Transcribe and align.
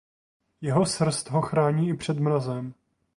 Jeho 0.61 0.85
srst 0.85 1.29
ho 1.29 1.41
chrání 1.41 1.89
i 1.89 1.93
před 1.93 2.17
mrazem. 2.19 2.73